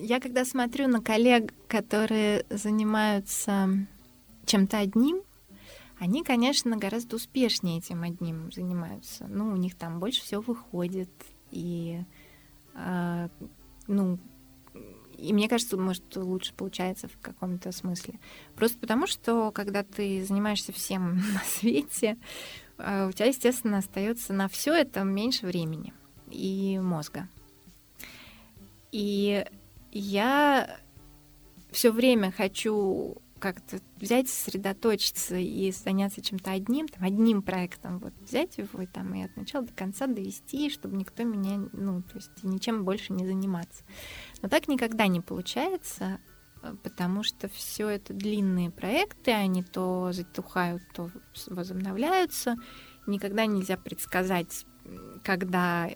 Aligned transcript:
я 0.00 0.20
когда 0.20 0.44
смотрю 0.44 0.88
на 0.88 1.00
коллег, 1.00 1.52
которые 1.68 2.44
занимаются 2.50 3.68
чем-то 4.46 4.78
одним, 4.78 5.22
они, 5.98 6.24
конечно, 6.24 6.76
гораздо 6.76 7.16
успешнее 7.16 7.78
этим 7.78 8.02
одним 8.02 8.50
занимаются. 8.52 9.26
Ну, 9.28 9.52
у 9.52 9.56
них 9.56 9.76
там 9.76 10.00
больше 10.00 10.22
всего 10.22 10.40
выходит. 10.40 11.10
И, 11.50 12.02
э, 12.74 13.28
ну, 13.86 14.18
и 15.18 15.34
мне 15.34 15.46
кажется, 15.48 15.76
может, 15.76 16.16
лучше 16.16 16.54
получается 16.54 17.08
в 17.08 17.18
каком-то 17.20 17.70
смысле. 17.70 18.18
Просто 18.56 18.78
потому, 18.78 19.06
что 19.06 19.50
когда 19.52 19.82
ты 19.82 20.24
занимаешься 20.24 20.72
всем 20.72 21.16
на 21.34 21.40
свете, 21.44 22.16
э, 22.78 23.06
у 23.06 23.12
тебя, 23.12 23.26
естественно, 23.26 23.78
остается 23.78 24.32
на 24.32 24.48
все 24.48 24.72
это 24.72 25.02
меньше 25.02 25.46
времени 25.46 25.92
и 26.30 26.80
мозга. 26.82 27.28
И 28.90 29.44
я 29.90 30.78
все 31.70 31.92
время 31.92 32.32
хочу 32.32 33.18
как-то 33.40 33.80
взять, 33.96 34.28
сосредоточиться 34.28 35.36
и 35.36 35.72
заняться 35.72 36.20
чем-то 36.20 36.52
одним, 36.52 36.86
там, 36.88 37.02
одним 37.02 37.42
проектом, 37.42 37.98
вот 37.98 38.12
взять 38.20 38.58
его 38.58 38.82
и 38.82 38.86
там 38.86 39.14
и 39.14 39.22
от 39.22 39.34
начала 39.36 39.64
до 39.64 39.72
конца 39.72 40.06
довести, 40.06 40.70
чтобы 40.70 40.96
никто 40.96 41.24
меня, 41.24 41.66
ну, 41.72 42.02
то 42.02 42.16
есть 42.16 42.30
ничем 42.42 42.84
больше 42.84 43.12
не 43.12 43.26
заниматься. 43.26 43.82
Но 44.42 44.48
так 44.48 44.68
никогда 44.68 45.06
не 45.06 45.20
получается, 45.20 46.20
э, 46.62 46.74
потому 46.82 47.22
что 47.22 47.48
все 47.48 47.88
это 47.88 48.12
длинные 48.12 48.70
проекты, 48.70 49.32
они 49.32 49.62
то 49.62 50.12
затухают, 50.12 50.82
то 50.92 51.10
возобновляются. 51.46 52.56
Никогда 53.06 53.46
нельзя 53.46 53.78
предсказать, 53.78 54.66
когда 55.24 55.90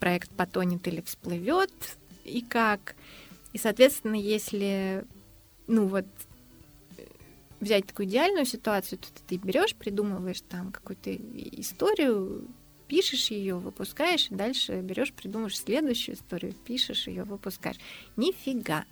проект 0.00 0.30
потонет 0.36 0.86
или 0.88 1.00
всплывет 1.00 1.98
и 2.24 2.42
как. 2.42 2.96
И, 3.52 3.58
соответственно, 3.58 4.16
если 4.16 5.04
ну 5.66 5.86
вот 5.86 6.06
взять 7.60 7.86
такую 7.86 8.06
идеальную 8.06 8.44
ситуацию, 8.44 8.98
то 8.98 9.08
ты 9.26 9.36
берешь, 9.36 9.74
придумываешь 9.74 10.42
там 10.42 10.70
какую-то 10.72 11.14
историю, 11.14 12.46
пишешь 12.88 13.30
ее, 13.30 13.56
выпускаешь, 13.56 14.30
и 14.30 14.34
дальше 14.34 14.80
берешь, 14.80 15.12
придумываешь 15.12 15.58
следующую 15.58 16.16
историю, 16.16 16.52
пишешь 16.52 17.06
ее, 17.06 17.24
выпускаешь. 17.24 17.78
Нифига. 18.16 18.84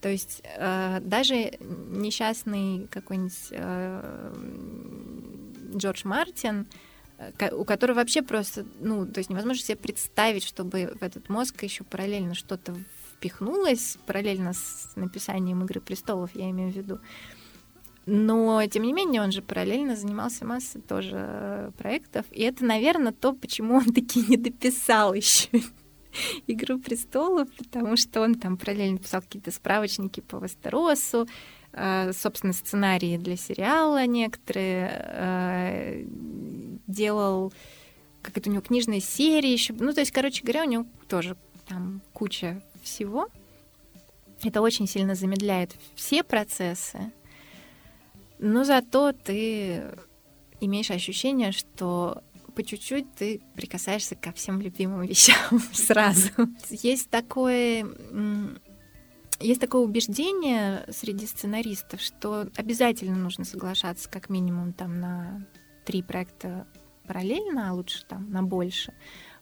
То 0.00 0.08
есть 0.08 0.42
э, 0.44 1.00
даже 1.00 1.58
несчастный 1.60 2.86
какой-нибудь 2.88 3.48
э, 3.50 4.34
Джордж 5.74 6.02
Мартин, 6.04 6.60
э, 6.60 6.87
у 7.52 7.64
которого 7.64 7.96
вообще 7.96 8.22
просто, 8.22 8.64
ну, 8.80 9.06
то 9.06 9.18
есть 9.18 9.30
невозможно 9.30 9.62
себе 9.62 9.76
представить, 9.76 10.44
чтобы 10.44 10.92
в 11.00 11.02
этот 11.02 11.28
мозг 11.28 11.62
еще 11.62 11.84
параллельно 11.84 12.34
что-то 12.34 12.76
впихнулось, 13.14 13.98
параллельно 14.06 14.52
с 14.52 14.92
написанием 14.94 15.62
«Игры 15.64 15.80
престолов», 15.80 16.30
я 16.34 16.48
имею 16.50 16.72
в 16.72 16.76
виду. 16.76 17.00
Но, 18.06 18.64
тем 18.66 18.84
не 18.84 18.92
менее, 18.94 19.20
он 19.20 19.32
же 19.32 19.42
параллельно 19.42 19.94
занимался 19.94 20.46
массой 20.46 20.80
тоже 20.80 21.72
проектов. 21.76 22.24
И 22.30 22.40
это, 22.40 22.64
наверное, 22.64 23.12
то, 23.12 23.34
почему 23.34 23.74
он 23.74 23.92
таки 23.92 24.24
не 24.26 24.36
дописал 24.36 25.12
еще 25.12 25.48
«Игру 26.46 26.78
престолов», 26.78 27.48
потому 27.58 27.96
что 27.96 28.22
он 28.22 28.36
там 28.36 28.56
параллельно 28.56 28.98
писал 28.98 29.20
какие-то 29.20 29.50
справочники 29.50 30.20
по 30.20 30.36
Вестеросу, 30.36 31.28
э, 31.72 32.12
собственно, 32.14 32.54
сценарии 32.54 33.18
для 33.18 33.36
сериала 33.36 34.06
некоторые, 34.06 34.90
э, 35.04 36.04
делал 36.88 37.52
как 38.22 38.36
это 38.36 38.50
у 38.50 38.52
него 38.52 38.62
книжная 38.62 39.00
серия 39.00 39.52
еще. 39.52 39.72
Ну, 39.72 39.92
то 39.92 40.00
есть, 40.00 40.12
короче 40.12 40.42
говоря, 40.42 40.64
у 40.64 40.68
него 40.68 40.86
тоже 41.08 41.36
там 41.66 42.02
куча 42.12 42.62
всего. 42.82 43.28
Это 44.42 44.60
очень 44.60 44.86
сильно 44.86 45.14
замедляет 45.14 45.74
все 45.94 46.22
процессы, 46.22 47.12
но 48.38 48.64
зато 48.64 49.12
ты 49.12 49.84
имеешь 50.60 50.90
ощущение, 50.90 51.50
что 51.50 52.22
по 52.54 52.62
чуть-чуть 52.62 53.14
ты 53.14 53.40
прикасаешься 53.54 54.14
ко 54.14 54.32
всем 54.32 54.60
любимым 54.60 55.02
вещам 55.06 55.60
сразу. 55.72 56.30
Есть 56.70 57.10
такое 57.10 57.86
есть 59.40 59.60
такое 59.60 59.82
убеждение 59.82 60.84
среди 60.90 61.26
сценаристов, 61.26 62.00
что 62.00 62.48
обязательно 62.56 63.16
нужно 63.16 63.44
соглашаться 63.44 64.08
как 64.08 64.28
минимум 64.28 64.72
там 64.72 65.00
на 65.00 65.46
три 65.88 66.02
проекта 66.02 66.66
параллельно, 67.06 67.70
а 67.70 67.72
лучше 67.72 68.04
там 68.04 68.30
на 68.30 68.42
больше. 68.42 68.92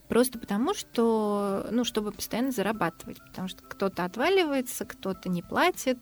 Просто 0.07 0.39
потому, 0.39 0.73
что, 0.73 1.67
ну, 1.71 1.83
чтобы 1.83 2.13
постоянно 2.13 2.51
зарабатывать, 2.51 3.19
потому 3.27 3.49
что 3.49 3.61
кто-то 3.63 4.05
отваливается, 4.05 4.85
кто-то 4.85 5.27
не 5.27 5.41
платит, 5.41 5.97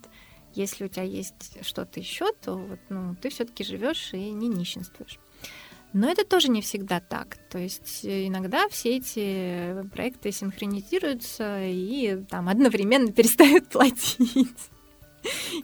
если 0.53 0.85
у 0.85 0.87
тебя 0.87 1.01
есть 1.01 1.57
что-то 1.65 1.99
еще, 1.99 2.31
то 2.33 2.57
вот, 2.57 2.79
ну, 2.89 3.15
ты 3.15 3.29
все-таки 3.29 3.63
живешь 3.63 4.13
и 4.13 4.29
не 4.29 4.47
нищенствуешь. 4.47 5.17
Но 5.93 6.07
это 6.07 6.23
тоже 6.23 6.49
не 6.49 6.61
всегда 6.61 6.99
так. 6.99 7.37
То 7.49 7.57
есть 7.57 8.05
э, 8.05 8.27
иногда 8.27 8.69
все 8.69 8.97
эти 8.97 9.87
проекты 9.89 10.31
синхронизируются 10.31 11.65
и 11.65 12.23
там 12.29 12.49
одновременно 12.49 13.11
перестают 13.11 13.69
платить. 13.69 14.69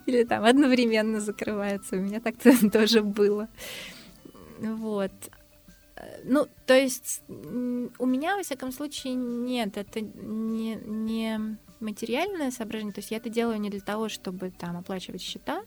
Или 0.08 0.24
там 0.24 0.44
одновременно 0.44 1.20
закрываются. 1.20 1.98
У 1.98 2.00
меня 2.00 2.20
так-то 2.20 2.52
тоже 2.72 3.04
было. 3.04 3.48
Вот. 4.62 5.12
Ну, 6.24 6.48
то 6.66 6.74
есть 6.74 7.22
у 7.28 8.06
меня, 8.06 8.38
во 8.38 8.44
всяком 8.44 8.72
случае, 8.72 9.14
нет, 9.16 9.78
это 9.78 10.02
не, 10.02 10.76
не 10.76 11.58
материальное 11.80 12.52
соображение. 12.52 12.94
То 12.94 13.00
есть 13.00 13.12
я 13.12 13.18
это 13.18 13.30
делаю 13.30 13.60
не 13.60 13.70
для 13.70 13.82
того, 13.82 14.08
чтобы 14.10 14.52
там 14.52 14.78
оплачивать 14.78 15.22
счета. 15.22 15.64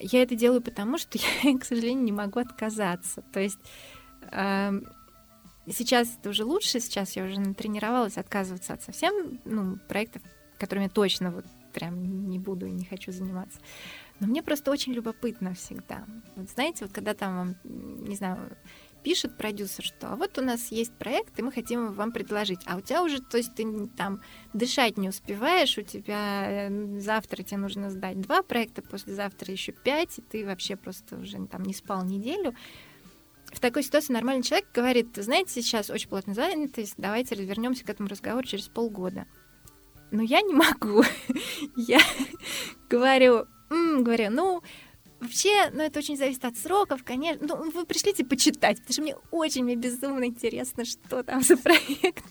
Я 0.00 0.22
это 0.22 0.36
делаю 0.36 0.62
потому, 0.62 0.98
что 0.98 1.18
я, 1.42 1.58
к 1.58 1.64
сожалению, 1.64 2.04
не 2.04 2.12
могу 2.12 2.40
отказаться. 2.40 3.22
То 3.32 3.40
есть 3.40 3.58
э, 4.30 4.80
сейчас 5.70 6.16
это 6.18 6.30
уже 6.30 6.44
лучше, 6.44 6.80
сейчас 6.80 7.16
я 7.16 7.24
уже 7.24 7.38
натренировалась 7.40 8.16
отказываться 8.16 8.74
от 8.74 8.82
совсем 8.82 9.40
ну, 9.44 9.78
проектов, 9.88 10.22
которыми 10.58 10.84
я 10.84 10.90
точно 10.90 11.30
вот 11.30 11.44
прям 11.72 12.28
не 12.28 12.38
буду 12.38 12.66
и 12.66 12.70
не 12.70 12.84
хочу 12.84 13.12
заниматься. 13.12 13.58
Но 14.20 14.26
мне 14.26 14.42
просто 14.42 14.70
очень 14.70 14.92
любопытно 14.92 15.54
всегда. 15.54 16.04
Вот 16.34 16.50
знаете, 16.50 16.84
вот 16.84 16.92
когда 16.92 17.14
там, 17.14 17.54
не 17.64 18.16
знаю, 18.16 18.56
пишет 19.02 19.36
продюсер, 19.36 19.84
что 19.84 20.12
а 20.12 20.16
вот 20.16 20.38
у 20.38 20.42
нас 20.42 20.72
есть 20.72 20.92
проект, 20.92 21.38
и 21.38 21.42
мы 21.42 21.52
хотим 21.52 21.92
вам 21.92 22.12
предложить. 22.12 22.60
А 22.66 22.76
у 22.76 22.80
тебя 22.80 23.02
уже, 23.02 23.20
то 23.20 23.36
есть 23.36 23.54
ты 23.54 23.86
там 23.96 24.20
дышать 24.52 24.98
не 24.98 25.08
успеваешь, 25.08 25.78
у 25.78 25.82
тебя 25.82 26.68
э, 26.68 26.98
завтра 27.00 27.42
тебе 27.42 27.58
нужно 27.58 27.90
сдать 27.90 28.20
два 28.20 28.42
проекта, 28.42 28.82
послезавтра 28.82 29.52
еще 29.52 29.72
пять, 29.72 30.18
и 30.18 30.22
ты 30.22 30.44
вообще 30.44 30.76
просто 30.76 31.16
уже 31.16 31.46
там 31.46 31.62
не 31.62 31.74
спал 31.74 32.04
неделю. 32.04 32.54
В 33.52 33.60
такой 33.60 33.82
ситуации 33.82 34.12
нормальный 34.12 34.42
человек 34.42 34.68
говорит, 34.74 35.08
знаете, 35.16 35.62
сейчас 35.62 35.90
очень 35.90 36.08
плотно 36.08 36.34
занятость, 36.34 36.94
давайте 36.98 37.34
развернемся 37.34 37.84
к 37.84 37.90
этому 37.90 38.08
разговору 38.08 38.46
через 38.46 38.68
полгода. 38.68 39.26
Но 40.10 40.22
я 40.22 40.42
не 40.42 40.54
могу. 40.54 41.02
я 41.76 42.00
говорю, 42.88 43.46
говорю, 43.68 44.30
ну, 44.30 44.62
Вообще, 45.20 45.70
ну, 45.72 45.82
это 45.82 45.98
очень 45.98 46.16
зависит 46.16 46.44
от 46.44 46.56
сроков, 46.56 47.02
конечно. 47.02 47.44
Ну, 47.44 47.70
вы 47.72 47.84
пришлите 47.84 48.24
почитать, 48.24 48.76
потому 48.78 48.92
что 48.92 49.02
мне 49.02 49.16
очень, 49.32 49.64
мне 49.64 49.74
безумно 49.74 50.24
интересно, 50.24 50.84
что 50.84 51.24
там 51.24 51.42
за 51.42 51.56
проект. 51.56 52.24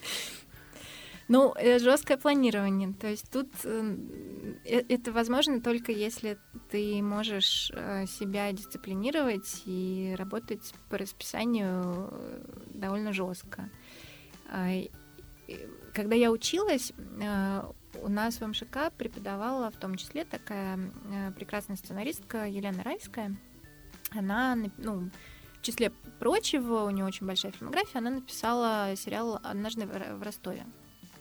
Ну, 1.27 1.53
э, 1.57 1.79
жесткое 1.79 2.17
планирование. 2.17 2.93
То 2.93 3.07
есть 3.07 3.29
тут 3.29 3.49
э, 3.65 3.97
э, 4.63 4.83
это 4.87 5.11
возможно 5.11 5.59
только 5.59 5.91
если 5.91 6.37
ты 6.71 7.01
можешь 7.01 7.71
себя 8.07 8.51
дисциплинировать 8.53 9.63
и 9.65 10.15
работать 10.17 10.73
по 10.89 10.97
расписанию 10.97 12.09
довольно 12.73 13.11
жестко. 13.11 13.69
А, 14.49 14.69
когда 15.93 16.15
я 16.15 16.31
училась, 16.31 16.93
у 18.01 18.09
нас 18.09 18.39
в 18.39 18.47
МШК 18.47 18.91
преподавала 18.97 19.71
в 19.71 19.77
том 19.77 19.95
числе 19.95 20.25
такая 20.25 20.79
э, 21.11 21.31
прекрасная 21.31 21.77
сценаристка 21.77 22.47
Елена 22.47 22.83
Райская. 22.83 23.35
Она, 24.11 24.57
ну, 24.77 25.09
в 25.59 25.61
числе 25.61 25.91
прочего, 26.19 26.83
у 26.83 26.89
нее 26.89 27.05
очень 27.05 27.27
большая 27.27 27.51
фильмография, 27.51 27.99
она 27.99 28.09
написала 28.09 28.93
сериал 28.95 29.39
«Однажды 29.43 29.85
в 29.85 30.23
Ростове». 30.23 30.65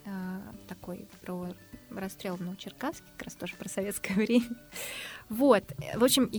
Э, 0.04 0.40
такой 0.68 1.08
про 1.22 1.48
расстрел 1.90 2.36
в 2.36 2.40
Новочеркасске, 2.40 3.04
как 3.16 3.26
раз 3.26 3.34
тоже 3.34 3.56
про 3.56 3.68
советское 3.68 4.14
время. 4.14 4.46
Вот. 5.28 5.64
В 5.94 6.04
общем, 6.04 6.30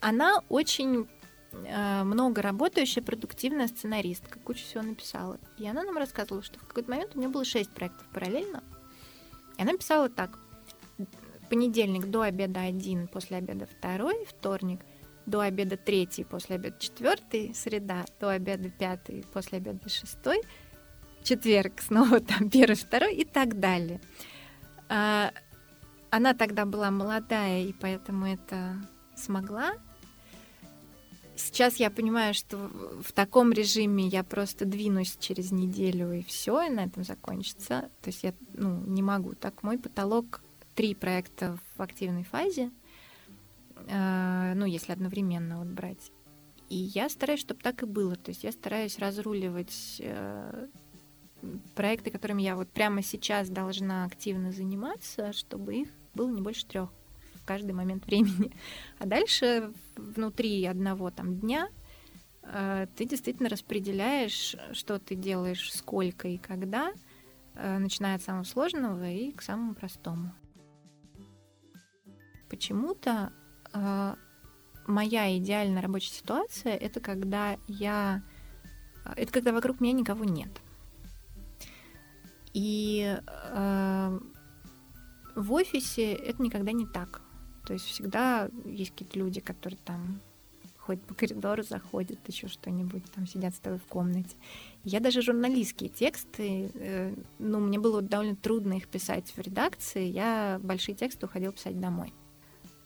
она 0.00 0.42
очень 0.48 1.06
э, 1.52 2.02
много 2.04 2.40
работающая, 2.40 3.02
продуктивная 3.02 3.68
сценаристка, 3.68 4.38
кучу 4.38 4.64
всего 4.64 4.82
написала. 4.82 5.38
И 5.58 5.66
она 5.66 5.82
нам 5.82 5.98
рассказывала, 5.98 6.42
что 6.42 6.58
в 6.58 6.66
какой-то 6.66 6.90
момент 6.90 7.14
у 7.14 7.18
нее 7.18 7.28
было 7.28 7.44
шесть 7.44 7.70
проектов 7.70 8.06
параллельно, 8.12 8.62
и 9.56 9.62
она 9.62 9.72
писала 9.74 10.08
так. 10.08 10.38
Понедельник 11.48 12.06
до 12.06 12.22
обеда 12.22 12.60
один, 12.60 13.06
после 13.06 13.36
обеда 13.36 13.66
второй, 13.66 14.24
вторник 14.26 14.80
до 15.26 15.40
обеда 15.40 15.76
третий, 15.76 16.24
после 16.24 16.56
обеда 16.56 16.76
четвертый, 16.78 17.54
среда 17.54 18.04
до 18.20 18.30
обеда 18.30 18.70
пятый, 18.70 19.24
после 19.32 19.58
обеда 19.58 19.88
шестой, 19.88 20.40
четверг 21.22 21.80
снова 21.80 22.20
там 22.20 22.50
первый, 22.50 22.76
второй 22.76 23.14
и 23.14 23.24
так 23.24 23.58
далее. 23.60 24.00
А, 24.88 25.32
она 26.10 26.34
тогда 26.34 26.64
была 26.64 26.90
молодая, 26.90 27.62
и 27.62 27.72
поэтому 27.72 28.26
это 28.26 28.76
смогла. 29.16 29.72
Сейчас 31.36 31.76
я 31.76 31.90
понимаю, 31.90 32.32
что 32.32 32.56
в 33.02 33.12
таком 33.12 33.52
режиме 33.52 34.06
я 34.06 34.24
просто 34.24 34.64
двинусь 34.64 35.16
через 35.20 35.52
неделю 35.52 36.12
и 36.12 36.22
все, 36.22 36.62
и 36.62 36.70
на 36.70 36.84
этом 36.84 37.04
закончится. 37.04 37.90
То 38.00 38.08
есть 38.08 38.24
я 38.24 38.32
ну, 38.54 38.80
не 38.86 39.02
могу. 39.02 39.34
Так 39.34 39.62
мой 39.62 39.78
потолок 39.78 40.40
три 40.74 40.94
проекта 40.94 41.58
в 41.76 41.82
активной 41.82 42.24
фазе, 42.24 42.70
э, 43.86 44.52
ну, 44.54 44.64
если 44.64 44.92
одновременно 44.92 45.58
вот 45.58 45.68
брать. 45.68 46.10
И 46.70 46.76
я 46.76 47.10
стараюсь, 47.10 47.40
чтобы 47.40 47.60
так 47.60 47.82
и 47.82 47.86
было. 47.86 48.16
То 48.16 48.30
есть 48.30 48.42
я 48.42 48.50
стараюсь 48.50 48.98
разруливать 48.98 50.00
э, 50.00 50.68
проекты, 51.74 52.10
которыми 52.10 52.42
я 52.42 52.56
вот 52.56 52.68
прямо 52.68 53.02
сейчас 53.02 53.50
должна 53.50 54.06
активно 54.06 54.52
заниматься, 54.52 55.34
чтобы 55.34 55.76
их 55.76 55.88
было 56.14 56.30
не 56.30 56.40
больше 56.40 56.64
трех 56.66 56.90
каждый 57.46 57.72
момент 57.72 58.04
времени. 58.06 58.52
А 58.98 59.06
дальше 59.06 59.72
внутри 59.96 60.64
одного 60.66 61.10
там 61.10 61.38
дня 61.38 61.68
э, 62.42 62.86
ты 62.96 63.06
действительно 63.06 63.48
распределяешь, 63.48 64.56
что 64.72 64.98
ты 64.98 65.14
делаешь, 65.14 65.72
сколько 65.72 66.28
и 66.28 66.36
когда, 66.36 66.92
э, 67.54 67.78
начиная 67.78 68.16
от 68.16 68.22
самого 68.22 68.44
сложного 68.44 69.08
и 69.08 69.32
к 69.32 69.42
самому 69.42 69.74
простому. 69.74 70.34
Почему-то 72.50 73.32
э, 73.72 74.14
моя 74.86 75.36
идеальная 75.38 75.82
рабочая 75.82 76.12
ситуация 76.12 76.76
это 76.76 77.00
когда 77.00 77.56
я 77.66 78.22
это 79.14 79.32
когда 79.32 79.52
вокруг 79.52 79.80
меня 79.80 79.92
никого 79.92 80.24
нет. 80.24 80.50
И 82.52 83.18
э, 83.26 84.20
в 85.34 85.52
офисе 85.52 86.14
это 86.14 86.42
никогда 86.42 86.72
не 86.72 86.86
так. 86.86 87.20
То 87.66 87.72
есть 87.72 87.84
всегда 87.86 88.48
есть 88.64 88.92
какие-то 88.92 89.18
люди, 89.18 89.40
которые 89.40 89.78
там 89.84 90.20
ходят 90.78 91.02
по 91.02 91.14
коридору, 91.14 91.64
заходят, 91.64 92.18
еще 92.28 92.46
что-нибудь, 92.46 93.02
там 93.12 93.26
сидят 93.26 93.54
с 93.54 93.58
тобой 93.58 93.80
в 93.80 93.86
комнате. 93.86 94.36
Я 94.84 95.00
даже 95.00 95.20
журналистские 95.20 95.90
тексты, 95.90 96.70
э, 96.74 97.14
ну, 97.40 97.58
мне 97.58 97.80
было 97.80 98.02
довольно 98.02 98.36
трудно 98.36 98.74
их 98.74 98.86
писать 98.86 99.32
в 99.36 99.38
редакции, 99.40 100.04
я 100.04 100.60
большие 100.62 100.94
тексты 100.94 101.26
уходила 101.26 101.52
писать 101.52 101.80
домой. 101.80 102.14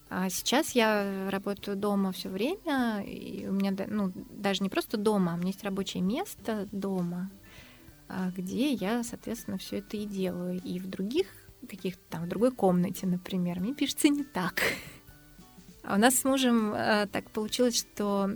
А 0.08 0.30
сейчас 0.30 0.72
я 0.72 1.28
работаю 1.30 1.76
дома 1.76 2.10
все 2.12 2.30
время, 2.30 3.04
и 3.06 3.46
у 3.46 3.52
меня, 3.52 3.76
ну, 3.86 4.10
даже 4.30 4.62
не 4.62 4.70
просто 4.70 4.96
дома, 4.96 5.32
а 5.32 5.34
у 5.34 5.38
меня 5.38 5.48
есть 5.48 5.62
рабочее 5.62 6.02
место 6.02 6.68
дома, 6.72 7.30
а, 8.08 8.30
где 8.30 8.72
я, 8.72 9.04
соответственно, 9.04 9.58
все 9.58 9.78
это 9.78 9.96
и 9.96 10.06
делаю. 10.06 10.60
И 10.64 10.80
в 10.80 10.88
других 10.88 11.26
каких-то 11.68 12.02
там, 12.10 12.24
в 12.24 12.28
другой 12.28 12.50
комнате, 12.50 13.06
например, 13.06 13.60
мне 13.60 13.74
пишется 13.74 14.08
не 14.08 14.24
так. 14.24 14.62
А 15.82 15.94
у 15.94 15.98
нас 15.98 16.14
с 16.16 16.24
мужем 16.24 16.74
э, 16.74 17.06
так 17.10 17.30
получилось, 17.30 17.78
что 17.78 18.30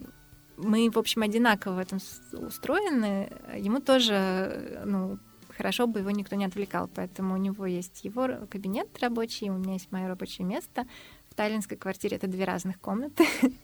мы, 0.57 0.91
в 0.91 0.99
общем, 0.99 1.21
одинаково 1.23 1.75
в 1.75 1.79
этом 1.79 1.99
устроены. 2.33 3.31
Ему 3.55 3.81
тоже, 3.81 4.83
ну, 4.87 5.19
хорошо 5.57 5.87
бы 5.87 6.01
его 6.01 6.11
никто 6.11 6.37
не 6.37 6.47
отвлекал, 6.47 6.89
поэтому 6.93 7.35
у 7.35 7.37
него 7.37 7.67
есть 7.67 8.05
его 8.05 8.29
кабинет 8.51 8.89
рабочий, 9.01 9.51
у 9.51 9.59
меня 9.59 9.75
есть 9.75 9.93
мое 9.93 10.09
рабочее 10.09 10.47
место. 10.47 10.87
В 11.31 11.35
таллинской 11.35 11.77
квартире 11.77 12.17
это 12.17 12.27
две 12.27 12.45
разных 12.45 12.81
комнаты. 12.81 13.25